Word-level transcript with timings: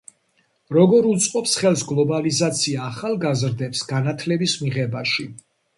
როგორ 0.77 1.09
უწყობს 1.09 1.53
ხელს 1.63 1.85
გლობალიზაცია 1.91 2.81
ახალგაზრდებს 2.89 3.87
განათლების 3.95 4.61
მიღებაში 4.65 5.33